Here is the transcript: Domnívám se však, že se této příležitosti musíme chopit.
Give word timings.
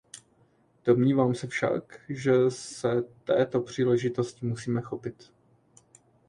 Domnívám 0.85 1.35
se 1.35 1.47
však, 1.47 1.99
že 2.09 2.33
se 2.51 3.03
této 3.23 3.61
příležitosti 3.61 4.45
musíme 4.45 4.81
chopit. 4.81 5.31